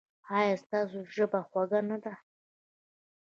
[0.37, 2.13] ایا ستاسو ژبه خوږه نه ده؟